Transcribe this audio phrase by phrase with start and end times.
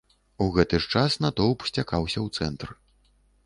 [0.45, 2.69] У гэты ж час натоўп сцякаўся ў цэнтр.